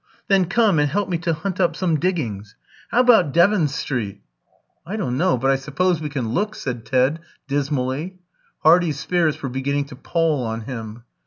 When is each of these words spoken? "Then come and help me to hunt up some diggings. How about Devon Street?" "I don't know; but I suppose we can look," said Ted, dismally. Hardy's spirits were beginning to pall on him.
"Then 0.29 0.45
come 0.45 0.79
and 0.79 0.89
help 0.89 1.09
me 1.09 1.19
to 1.19 1.33
hunt 1.35 1.59
up 1.59 1.75
some 1.75 1.99
diggings. 1.99 2.55
How 2.89 3.01
about 3.01 3.33
Devon 3.33 3.67
Street?" 3.67 4.21
"I 4.83 4.95
don't 4.95 5.15
know; 5.15 5.37
but 5.37 5.51
I 5.51 5.57
suppose 5.57 6.01
we 6.01 6.09
can 6.09 6.29
look," 6.29 6.55
said 6.55 6.87
Ted, 6.87 7.19
dismally. 7.47 8.17
Hardy's 8.63 8.99
spirits 8.99 9.39
were 9.43 9.49
beginning 9.49 9.85
to 9.85 9.95
pall 9.95 10.43
on 10.43 10.61
him. 10.61 11.03